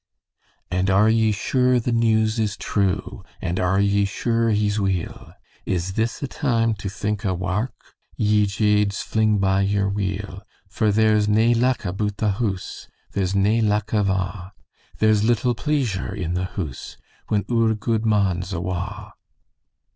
[0.71, 3.23] "And are ye sure the news is true?
[3.39, 5.33] And are ye sure he's weel?
[5.63, 7.75] Is this a time to think o' wark?
[8.17, 10.41] Ye jades, fling by your wheel.
[10.67, 14.53] "For there's nae luck aboot the hoose, There's nae luck ava,
[14.97, 16.97] There's little pleesure in the hoose
[17.27, 19.13] When oor gude man's awa."